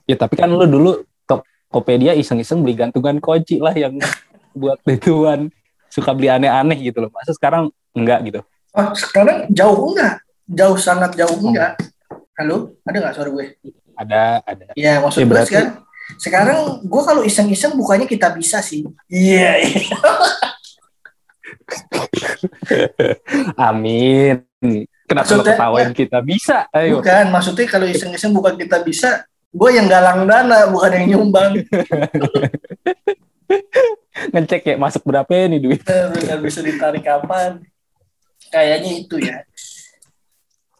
[0.07, 3.99] Ya tapi kan lo dulu Tokopedia iseng-iseng beli gantungan kunci lah yang
[4.59, 5.51] buat ituan
[5.95, 7.11] suka beli aneh-aneh gitu loh.
[7.15, 8.39] Masa sekarang enggak gitu.
[8.75, 10.19] Oh, sekarang jauh enggak?
[10.45, 11.79] Jauh sangat jauh enggak?
[12.35, 13.55] Halo, ada nggak suara gue?
[13.95, 14.63] Ada ada.
[14.75, 15.71] Iya, maksud Ya, berarti- sekarang
[16.19, 18.83] sekarang gue kalau iseng-iseng bukannya kita bisa sih.
[19.07, 19.95] Iya, iya.
[23.57, 24.43] Amin.
[25.05, 26.57] Kenapa lo Maksudnya- ketawain kita bisa?
[26.75, 26.99] Ayo.
[26.99, 31.61] Bukan, maksudnya kalau iseng-iseng bukan kita bisa, gue yang galang dana, bukan yang nyumbang.
[34.35, 35.79] Ngecek ya masuk berapa ya nih duit.
[35.87, 37.63] Nggak bisa ditarik kapan.
[38.51, 39.47] Kayaknya itu ya.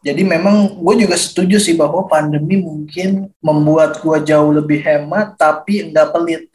[0.04, 5.88] Jadi memang gue juga setuju sih bahwa pandemi mungkin membuat gue jauh lebih hemat, tapi
[5.88, 6.52] enggak pelit.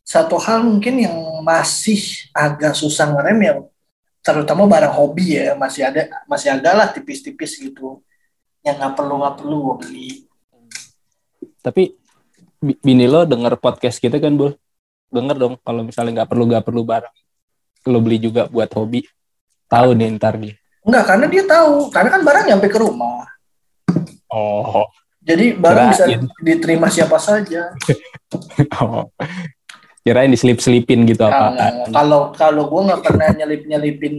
[0.00, 3.52] Satu hal mungkin yang masih agak susah ngerem ya,
[4.26, 8.02] terutama barang hobi ya, masih ada, masih agak lah tipis-tipis gitu.
[8.66, 10.08] Yang nggak perlu nggak perlu gue beli.
[11.62, 11.94] Tapi
[12.58, 14.56] bi- bini lo denger podcast kita kan, Bul?
[15.10, 17.14] Denger dong kalau misalnya nggak perlu nggak perlu barang.
[17.90, 19.02] Lo beli juga buat hobi.
[19.66, 20.54] Tahu nih ntar dia.
[20.80, 23.28] Enggak, karena dia tahu, karena kan barang nyampe ke rumah.
[24.32, 24.88] Oh.
[25.20, 26.24] Jadi barang bisa Kirain.
[26.40, 27.70] diterima siapa saja.
[28.80, 29.04] oh.
[30.00, 31.92] Kirain diselip-selipin gitu Nah, apa?
[31.92, 34.16] kalau kalau gue nggak pernah nyelip nyelipin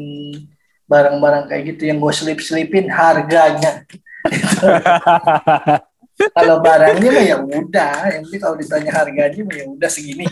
[0.85, 3.81] barang-barang kayak gitu yang gue selip selipin harganya
[6.37, 10.25] kalau barangnya mah ya udah yang penting kalau ditanya harganya mah ya udah segini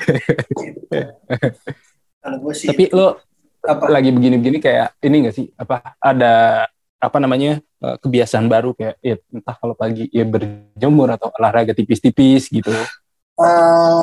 [0.60, 0.82] Gitu.
[2.20, 3.18] kalau gue sih Tapi lo
[3.60, 5.52] apa lagi begini-begini kayak ini nggak sih?
[5.60, 6.66] Apa ada
[7.00, 12.48] apa namanya eh, kebiasaan baru kayak ya, entah kalau pagi ya berjemur atau olahraga tipis-tipis
[12.52, 12.72] gitu.
[13.40, 14.00] Eh,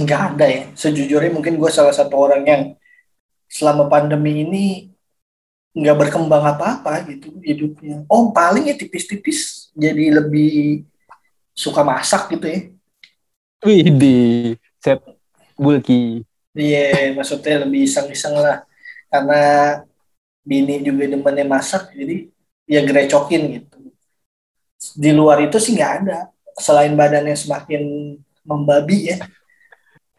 [0.00, 2.62] nggak ada ya sejujurnya mungkin gue salah satu orang yang
[3.50, 4.64] selama pandemi ini
[5.74, 10.86] nggak berkembang apa-apa gitu hidupnya oh paling ya tipis-tipis jadi lebih
[11.60, 12.60] suka masak gitu ya
[13.60, 14.16] Wih di
[14.80, 15.04] set
[15.52, 16.24] bulky.
[16.56, 18.64] Iya, maksudnya lebih iseng-iseng lah.
[19.12, 19.42] Karena
[20.40, 22.32] bini juga demennya masak, jadi
[22.64, 23.76] ya grecokin gitu.
[24.96, 26.32] Di luar itu sih nggak ada.
[26.56, 28.16] Selain badannya semakin
[28.48, 29.20] membabi ya.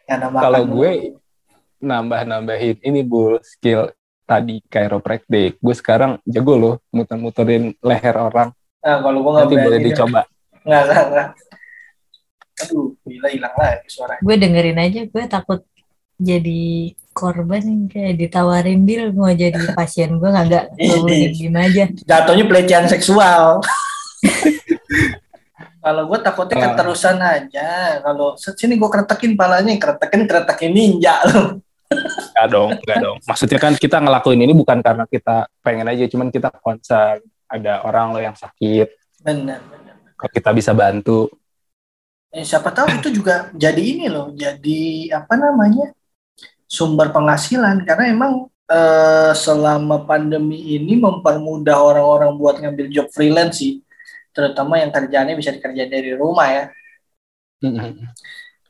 [0.06, 0.92] Karena makan Kalau gue
[1.82, 3.90] nambah-nambahin ini bu skill
[4.30, 5.58] tadi chiropractic.
[5.58, 8.54] Gue sekarang jago loh muter-muterin leher orang.
[8.86, 10.22] Nah, kalau gue nggak Nanti boleh dicoba.
[10.62, 11.28] Nggak, nggak, nggak.
[12.62, 14.16] Aduh, gila hilang lagi suara.
[14.22, 15.62] Gue dengerin aja, gue takut
[16.22, 20.30] jadi korban yang kayak ditawarin deal mau jadi pasien gue
[20.78, 21.34] gue Ini.
[21.34, 23.58] diem aja Jatuhnya pelecehan seksual.
[25.82, 26.64] Kalau gue takutnya Ah.
[26.78, 27.70] keterusan aja.
[28.00, 31.58] Kalau sini gue keretekin palanya, keretekin keretekin ninja loh.
[32.32, 33.18] Enggak dong, enggak dong.
[33.28, 37.20] Maksudnya kan kita ngelakuin ini bukan karena kita pengen aja, cuman kita concern.
[37.52, 38.88] Ada orang lo yang sakit,
[39.20, 39.60] Benar,
[40.30, 41.32] kita bisa bantu.
[42.32, 45.92] Eh, siapa tahu itu juga jadi ini loh, jadi apa namanya
[46.64, 53.84] sumber penghasilan karena emang eh, selama pandemi ini mempermudah orang-orang buat ngambil job freelance sih,
[54.32, 56.64] terutama yang kerjaannya bisa dikerjain dari rumah ya.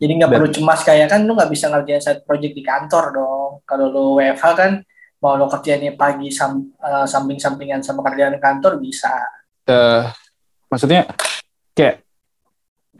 [0.01, 3.51] Jadi nggak perlu cemas kayak kan lu nggak bisa ngerjain side project di kantor dong.
[3.69, 4.71] Kalau lu WFH kan
[5.21, 9.13] mau lo kerjanya pagi sam- eh, samping-sampingan sama kerjaan kantor bisa.
[9.69, 10.09] Eh,
[10.65, 11.05] maksudnya
[11.81, 11.97] kayak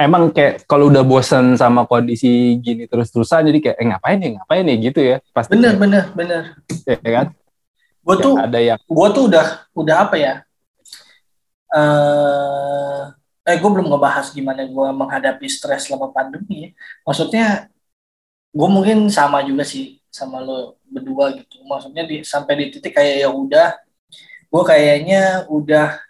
[0.02, 4.66] emang kayak kalau udah bosen sama kondisi gini terus-terusan jadi kayak eh, ngapain ya ngapain
[4.66, 6.44] ya gitu ya pasti Bener bener bener.
[6.90, 7.28] ya kan
[8.02, 9.46] Gue tuh ada yang gue tuh udah
[9.78, 10.34] udah apa ya?
[11.72, 13.02] Eh,
[13.46, 16.66] eh gue belum ngebahas gimana gue menghadapi stres selama pandemi.
[16.66, 16.70] ya.
[17.06, 17.46] Maksudnya
[18.52, 21.62] gue mungkin sama juga sih sama lo berdua gitu.
[21.64, 23.70] Maksudnya di, sampai di titik kayak ya udah,
[24.50, 26.02] gue kayaknya udah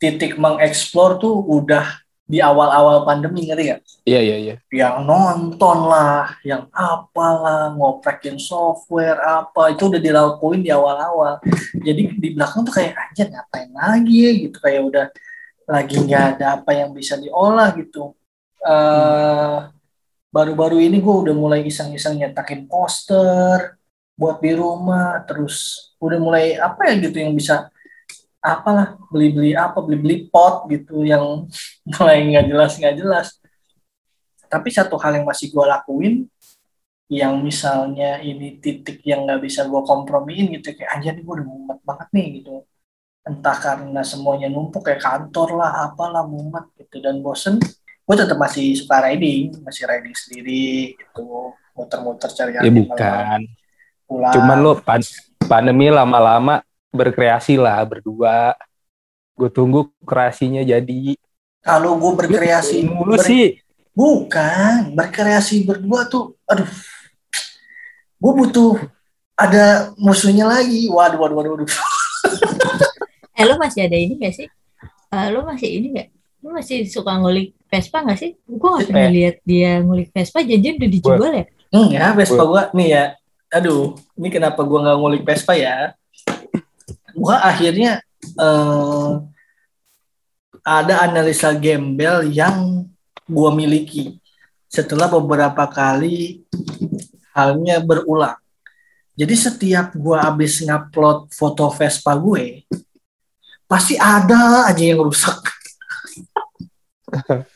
[0.00, 3.80] titik mengeksplor tuh udah di awal-awal pandemi ngerti gak?
[4.08, 10.72] iya iya iya Yang nonton lah, yang apalah, ngoprekin software apa itu udah dilakuin di
[10.72, 11.36] awal-awal.
[11.76, 15.06] Jadi di belakang tuh kayak aja ngapain lagi ya gitu kayak udah
[15.68, 18.16] lagi nggak ada apa yang bisa diolah gitu.
[18.64, 19.58] Eh
[20.34, 23.78] baru-baru ini gue udah mulai iseng-iseng nyetakin poster
[24.18, 27.70] buat di rumah, terus udah mulai apa ya gitu yang bisa
[28.44, 31.48] apalah beli-beli apa beli-beli pot gitu yang
[31.96, 33.28] mulai nggak jelas nggak jelas.
[34.52, 36.14] Tapi satu hal yang masih gue lakuin
[37.08, 41.46] yang misalnya ini titik yang nggak bisa gue kompromiin gitu kayak aja nih gue udah
[41.48, 42.54] mumet banget nih gitu.
[43.24, 47.00] Entah karena semuanya numpuk kayak kantor lah apalah mumet gitu.
[47.00, 47.56] Dan bosen
[48.04, 51.56] gue tetap masih suka riding masih riding sendiri gitu.
[51.74, 53.40] Muter-muter cari ya bukan.
[54.04, 54.34] pulang.
[54.36, 55.16] Cuman lo pan-
[55.48, 56.60] pandemi lama-lama
[56.94, 58.54] berkreasi lah berdua.
[59.34, 61.18] Gue tunggu kreasinya jadi.
[61.58, 63.58] Kalau gue berkreasi mulu ber- sih.
[63.94, 66.70] Bukan berkreasi berdua tuh aduh.
[68.22, 68.78] Gue butuh
[69.34, 70.86] ada musuhnya lagi.
[70.86, 71.68] Waduh waduh waduh, waduh.
[73.38, 74.46] eh lu masih ada ini gak sih?
[75.10, 76.08] Eh, lu masih ini gak
[76.44, 78.38] lu masih suka ngulik Vespa gak sih?
[78.46, 79.14] Gue gak pernah Eh.
[79.14, 81.44] lihat dia ngulik Vespa janjian udah dijual ya?
[81.74, 83.04] Enggak, Vespa gua nih ya.
[83.50, 85.90] Aduh, ini kenapa gua nggak ngulik Vespa ya?
[87.14, 89.10] Gua akhirnya eh,
[90.64, 92.86] ada analisa gembel yang
[93.24, 94.18] gua miliki
[94.66, 96.42] setelah beberapa kali
[97.34, 98.36] halnya berulang.
[99.14, 102.66] Jadi setiap gua habis ngupload foto Vespa gue,
[103.70, 105.38] pasti ada aja yang rusak.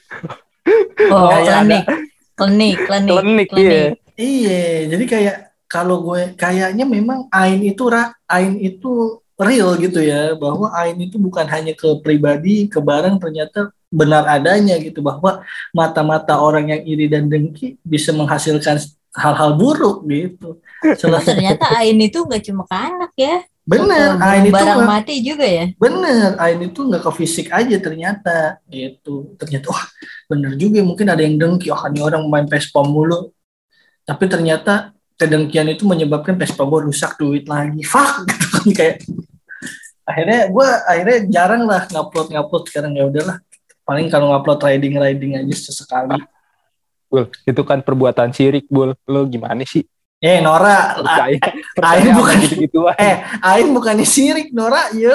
[1.10, 1.84] oh Kayak klinik
[2.38, 3.82] klinik klinik Klinik, iya.
[4.18, 5.36] Iya, jadi kayak
[5.70, 11.14] kalau gue kayaknya memang Ain itu ra, Ain itu real gitu ya, bahwa Ain itu
[11.16, 15.40] bukan hanya ke pribadi, ke barang ternyata benar adanya gitu bahwa
[15.72, 18.76] mata-mata orang yang iri dan dengki bisa menghasilkan
[19.16, 20.58] hal-hal buruk gitu.
[20.98, 24.90] Salah satu ternyata Ain itu gak cuma ke anak ya bener, Ain itu barang nggak-
[24.90, 29.38] mati juga ya bener, Ain itu nggak ke fisik aja ternyata gitu.
[29.40, 29.84] Ternyata wah
[30.28, 33.32] bener juga mungkin ada yang dengki, oh ini orang main Vespa mulu.
[34.08, 37.84] Tapi ternyata kedengkian itu menyebabkan Vespa gue rusak duit lagi.
[37.84, 38.96] Fuck gitu kan kayak
[40.08, 42.92] akhirnya gue akhirnya jarang lah ngupload ngupload sekarang.
[42.96, 43.36] Ya udahlah.
[43.84, 46.16] Paling kalau ngupload riding riding aja sesekali.
[47.08, 48.96] Bul, itu kan perbuatan syirik bul.
[49.04, 49.84] Lo gimana sih?
[50.18, 51.38] Eh Nora percaya
[51.78, 54.90] Ain bukan- gitu gituan eh Ain bukannya sirik Nora.
[54.96, 55.14] Yo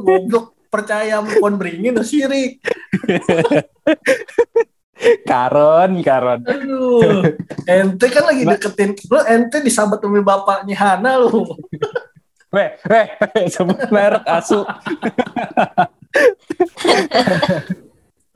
[0.00, 0.56] goblok.
[0.70, 2.62] Percaya pohon beringin lo sirik
[5.26, 6.40] karon karon.
[6.44, 7.24] Aduh,
[7.64, 11.56] ente kan lagi deketin lo ente disabet sama bapaknya Hana lo.
[12.50, 13.06] Weh weh
[13.50, 14.66] sebut merek asu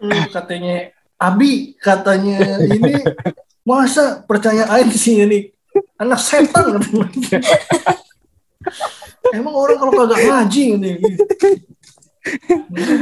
[0.04, 3.00] Lu katanya Abi katanya ini
[3.64, 5.54] masa percaya Ain sih ini
[5.98, 6.78] anak setan.
[9.32, 10.96] Emang orang kalau kagak ngaji nih.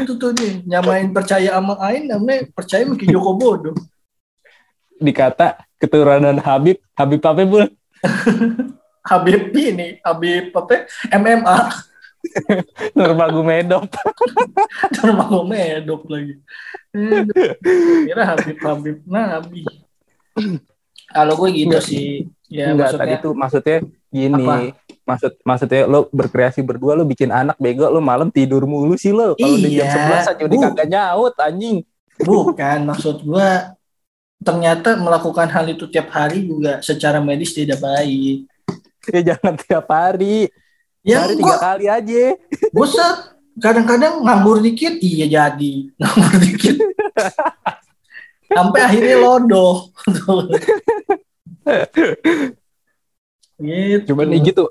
[0.03, 3.73] Itu tuh nih, nyamain percaya sama Ain namanya percaya sama Ki Joko Bodo.
[5.03, 7.67] Dikata keturunan Habib, Habib apa bul?
[9.03, 10.87] Habib ini, Habib apa?
[11.11, 11.59] MMA.
[12.95, 13.91] Nurmagomedov.
[15.51, 16.35] Medok lagi.
[16.95, 17.51] Aduh,
[18.07, 19.67] Kira Habib Habib Nabi.
[21.13, 22.31] Kalau gue gitu sih.
[22.53, 23.77] Ya Enggak, maksudnya tadi tuh maksudnya
[24.13, 24.45] gini.
[24.45, 24.57] Apa?
[25.03, 29.35] Maksud maksudnya lo berkreasi berdua lo bikin anak bego lo malam tidur mulu sih lo.
[29.35, 31.79] Kalau udah jam Iya, 11 aja udah kagak nyaut anjing.
[32.23, 33.51] bukan maksud gue
[34.45, 38.47] ternyata melakukan hal itu tiap hari juga secara medis tidak baik.
[39.11, 40.53] Ya jangan tiap hari.
[41.03, 42.39] Ya hari tiga kali aja.
[42.77, 43.35] bosan.
[43.53, 45.73] Kadang-kadang nganggur dikit, iya jadi.
[46.01, 46.77] Nganggur dikit.
[48.49, 49.93] Sampai akhirnya lodoh.
[53.61, 54.05] gitu.
[54.13, 54.65] Cuman nih gitu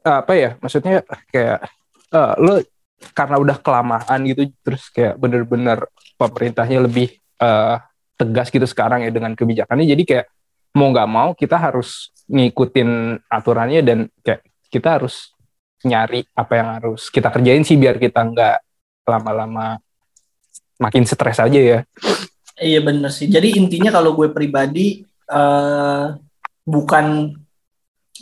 [0.00, 0.50] apa ya?
[0.56, 1.68] Maksudnya kayak
[2.14, 2.64] eh, lo
[3.12, 5.84] karena udah kelamaan gitu terus kayak bener-bener
[6.16, 7.76] pemerintahnya lebih eh,
[8.16, 10.26] tegas gitu sekarang ya dengan kebijakannya jadi kayak
[10.72, 15.34] mau nggak mau kita harus ngikutin aturannya dan kayak kita harus
[15.84, 18.56] nyari apa yang harus kita kerjain sih biar kita nggak
[19.04, 19.76] lama-lama
[20.80, 21.78] makin stres aja ya.
[22.56, 23.28] Iya bener sih.
[23.28, 26.06] Jadi intinya kalau gue pribadi eh
[26.64, 27.36] bukan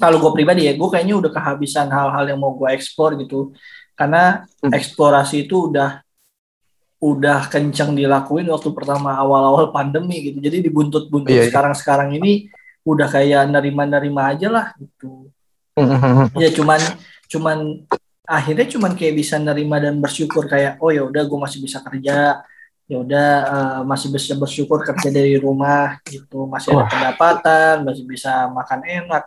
[0.00, 3.52] kalau gue pribadi ya, gue kayaknya udah kehabisan hal-hal yang mau gue eksplor gitu.
[3.94, 4.72] Karena Hmm.
[4.72, 6.00] eksplorasi itu udah
[7.02, 10.38] udah kenceng dilakuin waktu pertama awal-awal pandemi gitu.
[10.38, 11.48] Jadi dibuntut-buntut Iya, iya.
[11.50, 12.46] sekarang-sekarang ini
[12.82, 15.30] udah kayak nerima-nerima aja lah gitu.
[16.36, 16.80] Ya cuman
[17.30, 17.58] cuman
[18.26, 22.42] akhirnya cuman kayak bisa nerima dan bersyukur kayak oh ya udah gue masih bisa kerja.
[22.90, 26.44] Ya udah eh, masih bisa bersyukur kerja dari rumah gitu.
[26.50, 29.24] Masih ada pendapatan masih bisa makan enak.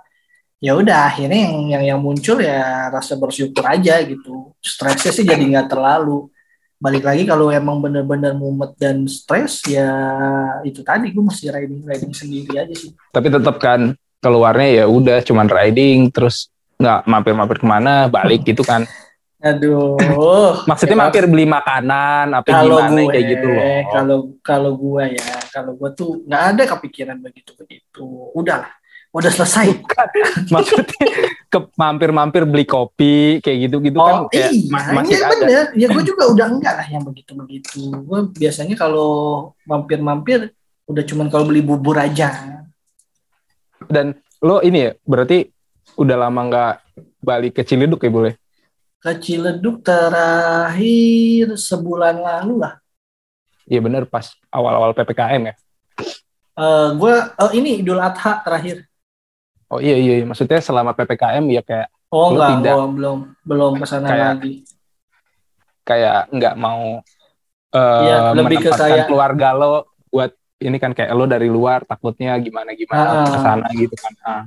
[0.60, 4.52] Ya udah akhirnya yang yang yang muncul ya rasa bersyukur aja gitu.
[4.60, 6.30] Stresnya sih jadi nggak terlalu
[6.76, 9.88] balik lagi kalau emang bener-bener mumet dan stres ya
[10.62, 15.22] itu tadi gue masih riding riding sendiri aja sih Tapi tetap kan keluarnya ya udah
[15.22, 18.84] cuman riding terus nggak mampir-mampir ke mana balik gitu kan.
[19.46, 19.96] aduh
[20.70, 23.64] Maksudnya Ya, mampir beli makanan apa kalau gimana gue kayak gitu loh.
[23.94, 28.72] kalau kalau gue ya kalau gue tuh nggak ada kepikiran begitu begitu udahlah
[29.16, 29.80] udah selesai?
[30.54, 31.08] Maksudnya
[31.48, 35.36] ke mampir-mampir beli kopi kayak gitu-gitu kan oh kayak iya ma- masih iya ada.
[35.40, 35.66] bener.
[35.80, 39.12] Ya gue juga udah enggak lah yang begitu begitu gue biasanya kalau
[39.64, 40.52] mampir-mampir
[40.86, 42.60] udah cuman kalau beli bubur aja.
[43.88, 45.48] Dan lo ini ya berarti
[45.96, 46.74] udah lama nggak
[47.24, 48.34] balik ke Ciledug ya boleh?
[49.00, 52.82] ke Ciledug terakhir sebulan lalu lah.
[53.70, 55.54] Iya bener pas awal-awal PPKM ya.
[56.58, 58.82] Eh gue oh ini Idul Adha terakhir
[59.68, 60.26] Oh iya iya iya.
[60.26, 64.54] maksudnya selama PPKM ya kayak oh enggak tidak- gua belum belum ke sana Kayak- lagi
[65.84, 67.02] kayak nggak mau
[67.72, 69.74] eh Iya, lebih ke kayak- keluarga lo
[70.08, 73.28] buat ini kan kayak lo dari luar takutnya gimana gimana Ah.
[73.28, 74.14] ke sana gitu kan.
[74.24, 74.44] Ah.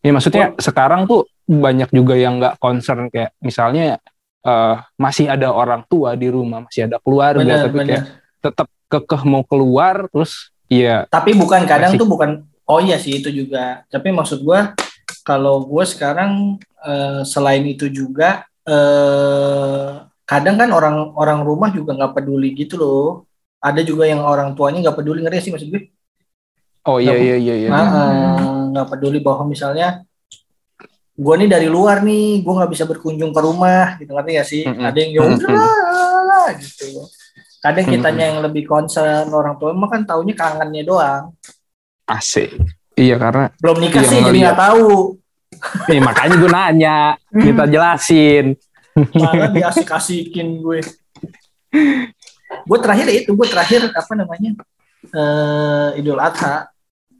[0.00, 3.98] Ya maksudnya sekarang tuh banyak juga yang nggak concern kayak misalnya
[4.40, 8.04] eh masih ada orang tua di rumah, masih ada keluarga bener tapi kayak bener
[8.38, 12.00] tetap kekeh mau keluar terus ya Tapi bukan kadang Masih.
[12.00, 12.30] tuh bukan
[12.70, 13.82] oh iya sih itu juga.
[13.92, 14.72] Tapi maksud gua
[15.24, 19.88] kalau gue sekarang eh, selain itu juga eh
[20.28, 23.04] kadang kan orang orang rumah juga nggak peduli gitu loh.
[23.58, 25.82] Ada juga yang orang tuanya nggak peduli ngerti sih maksud gue.
[26.88, 27.70] oh iya Nggak- iya iya iya.
[27.72, 29.86] Ah, ah, nggak peduli bahwa misalnya
[31.18, 34.62] gue nih dari luar nih, gue nggak bisa berkunjung ke rumah, gitu ngerti gak sih?
[34.70, 34.86] Mm-mm.
[34.86, 35.34] Ada yang ya Mm-mm.
[35.34, 36.86] udahlah gitu.
[37.58, 41.34] Kadang kitanya yang lebih concern, orang tua emang kan taunya kangennya doang.
[42.08, 42.56] Asik.
[42.96, 44.88] Iya karena Belum nikah Iya, sih, jadi nggak tahu.
[45.86, 46.96] eh, makanya gue nanya,
[47.46, 48.56] minta jelasin.
[49.14, 50.80] Malah diasik-asikin gue.
[52.64, 54.50] gue terakhir ya itu, gue terakhir apa namanya
[55.08, 56.72] eh Idul Adha.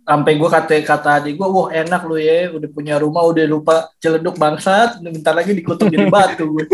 [0.03, 3.93] Sampai gue kata kata adik gue, wah enak lu ya, udah punya rumah, udah lupa
[4.01, 6.65] celeduk bangsat, bentar lagi dikutuk jadi batu gue.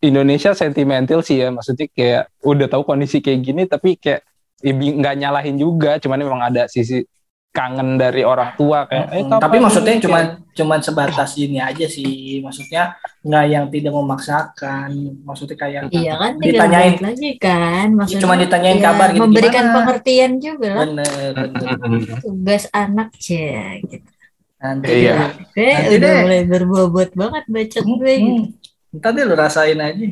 [0.00, 4.35] Indonesia sentimental sih ya, maksudnya kayak udah tahu kondisi kayak gini tapi kayak ya
[4.72, 7.04] nggak nyalahin juga, cuman memang ada sisi
[7.50, 9.06] kangen dari orang tua kayak.
[9.10, 10.02] eh, Tapi maksudnya ini?
[10.04, 12.92] cuman cuman sebatas ini aja sih, maksudnya
[13.22, 14.90] nggak yang tidak memaksakan,
[15.24, 17.00] maksudnya kayak Iya kan Ditanyain.
[17.00, 19.74] lagi kan maksudnya cuma ditanyain ya, kabar gitu memberikan gimana?
[19.74, 21.32] pengertian juga lah bener,
[22.24, 24.08] tugas anak cek gitu.
[24.56, 25.12] Nanti Iya.
[25.16, 25.28] deh.
[25.48, 26.20] Gue Nanti udah deh.
[26.22, 28.42] mulai berbobot banget bacot gue gitu.
[28.44, 28.44] Hmm,
[28.92, 30.06] Ntar deh lu rasain aja.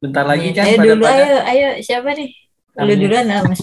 [0.00, 2.28] Bentar lagi kan ayo pada dulu pada ayo ayo siapa nih?
[2.78, 2.98] Amin.
[3.02, 3.62] duluan ah, Mas.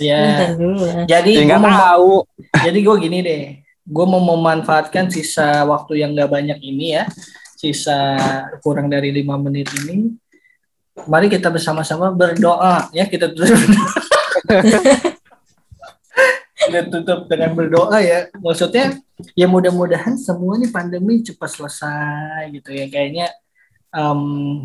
[0.00, 0.52] Ya.
[0.56, 1.04] Dulu lah.
[1.04, 2.12] Jadi gue nggak mau, tahu.
[2.64, 3.44] jadi gue gini deh.
[3.82, 7.04] Gue mau memanfaatkan sisa waktu yang gak banyak ini ya.
[7.58, 8.16] Sisa
[8.62, 10.16] kurang dari lima menit ini.
[11.08, 13.58] Mari kita bersama-sama berdoa ya kita tutup.
[16.62, 18.30] kita tutup dengan berdoa ya.
[18.38, 18.96] Maksudnya
[19.34, 22.86] ya mudah-mudahan semua nih pandemi cepat selesai gitu ya.
[22.86, 23.26] Kayaknya
[23.92, 24.20] em,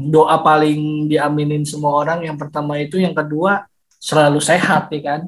[0.07, 2.23] doa paling diaminin semua orang.
[2.23, 3.67] Yang pertama itu, yang kedua
[3.99, 5.21] selalu sehat ya kan.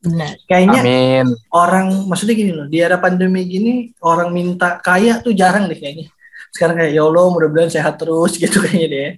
[0.00, 0.32] Benar.
[0.48, 1.26] Kayaknya Amin.
[1.52, 6.08] orang maksudnya gini loh di era pandemi gini orang minta kaya tuh jarang deh kayaknya
[6.56, 9.10] sekarang kayak ya Allah mudah-mudahan sehat terus gitu kayaknya deh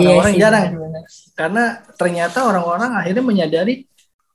[0.00, 1.04] orang-orang sih, jarang benar-benar.
[1.36, 3.74] karena ternyata orang-orang akhirnya menyadari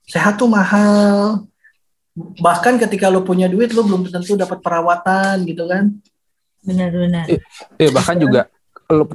[0.06, 1.42] sehat tuh mahal
[2.38, 5.90] bahkan ketika lo punya duit lo belum tentu dapat perawatan gitu kan
[6.66, 7.30] Benar-benar.
[7.78, 8.50] Eh bahkan juga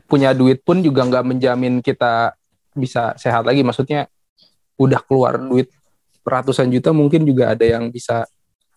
[0.05, 2.35] punya duit pun juga nggak menjamin kita
[2.75, 3.63] bisa sehat lagi.
[3.63, 4.07] Maksudnya
[4.79, 5.69] udah keluar duit
[6.21, 8.25] ratusan juta mungkin juga ada yang bisa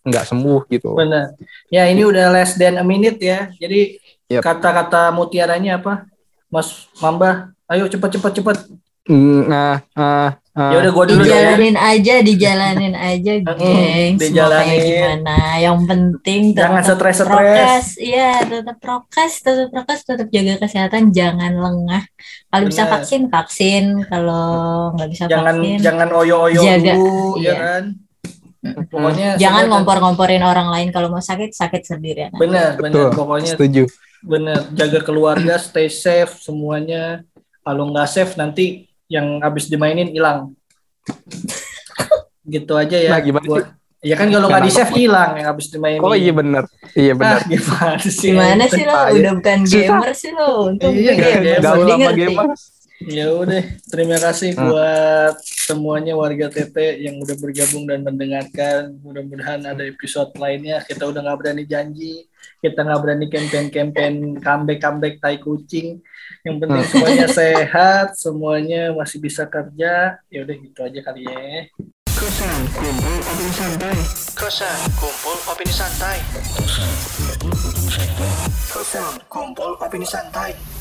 [0.05, 0.93] nggak sembuh gitu.
[0.93, 1.33] benar
[1.73, 3.97] ya ini udah less than a minute ya jadi
[4.29, 4.41] Yap.
[4.45, 6.05] kata-kata mutiaranya apa
[6.49, 8.57] Mas Mamba ayo cepet cepet cepet
[9.05, 10.71] Mm, Nah, ah, ah.
[10.71, 14.11] ya udah gua dulu ya Dijalanin aja, dijalanin aja, Mm, geng.
[14.11, 14.65] Mau dijalanin.
[14.65, 15.37] kayak gimana?
[15.57, 17.27] Yang penting Jangan tetap stres-stres.
[17.27, 17.87] prokes.
[17.97, 22.03] Iya, tetap prokes, tetap prokes, tetap jaga kesehatan, jangan lengah.
[22.47, 22.93] Kalau bisa Benar.
[22.95, 23.85] vaksin, vaksin.
[24.05, 24.45] Kalau
[24.93, 27.55] nggak bisa jangan vaksin, jangan oyo-oyo Jaga, dulu ya iya.
[27.57, 27.83] kan
[28.65, 30.89] pokoknya jangan semua- ngompor-ngomporin orang lain.
[30.89, 32.29] Kalau mau sakit, sakit sendirian.
[32.29, 32.39] aja.
[32.39, 33.09] bener bener Betul.
[33.13, 33.83] pokoknya Setuju.
[34.23, 37.21] bener jaga keluarga stay safe semuanya
[37.61, 40.53] kalau nggak safe nanti yang habis dimainin hilang
[42.43, 43.63] gitu aja ya Nah, gimana sih?
[44.03, 46.63] ya kan kalau nggak di save hilang yang habis dimainin Oh iya bener.
[46.93, 47.39] Iya ah, bener.
[47.47, 48.93] gimana sih Gimana sih lo?
[49.11, 49.81] Udah bukan Susah.
[49.81, 50.49] gamer sih lo.
[50.67, 51.57] Untung Iya, gamer.
[51.59, 52.21] Gaul sama ngerti.
[52.23, 52.47] gamer.
[53.05, 54.65] Ya udah, terima kasih Hmm.
[54.65, 55.35] buat
[55.65, 59.01] semuanya warga TT yang udah bergabung dan mendengarkan.
[59.01, 60.77] Mudah-mudahan ada episode lainnya.
[60.85, 62.29] Kita udah nggak berani janji,
[62.61, 66.05] kita nggak berani campaign-campaign comeback-comeback tai kucing.
[66.45, 66.91] Yang penting Hmm.
[66.93, 70.21] semuanya sehat, semuanya masih bisa kerja.
[70.29, 71.65] Ya udah gitu aja kali ya.
[72.13, 73.97] Kosan kumpul opini santai.
[74.37, 76.17] Kosan kumpul opini santai.
[78.69, 80.74] Kosan kumpul opini santai.